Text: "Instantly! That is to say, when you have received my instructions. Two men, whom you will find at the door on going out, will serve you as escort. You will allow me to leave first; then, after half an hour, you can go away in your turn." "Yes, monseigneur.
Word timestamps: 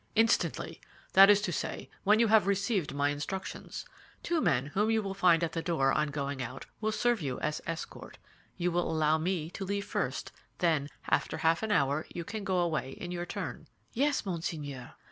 "Instantly! 0.15 0.81
That 1.13 1.29
is 1.29 1.43
to 1.43 1.51
say, 1.51 1.87
when 2.03 2.19
you 2.19 2.25
have 2.29 2.47
received 2.47 2.91
my 2.91 3.09
instructions. 3.09 3.85
Two 4.23 4.41
men, 4.41 4.65
whom 4.65 4.89
you 4.89 4.99
will 5.03 5.13
find 5.13 5.43
at 5.43 5.51
the 5.51 5.61
door 5.61 5.91
on 5.93 6.07
going 6.07 6.41
out, 6.41 6.65
will 6.79 6.91
serve 6.91 7.21
you 7.21 7.39
as 7.41 7.61
escort. 7.67 8.17
You 8.57 8.71
will 8.71 8.89
allow 8.91 9.19
me 9.19 9.51
to 9.51 9.63
leave 9.63 9.85
first; 9.85 10.31
then, 10.57 10.89
after 11.07 11.37
half 11.37 11.61
an 11.61 11.71
hour, 11.71 12.07
you 12.11 12.23
can 12.23 12.43
go 12.43 12.57
away 12.61 12.93
in 12.93 13.11
your 13.11 13.27
turn." 13.27 13.67
"Yes, 13.93 14.25
monseigneur. 14.25 14.95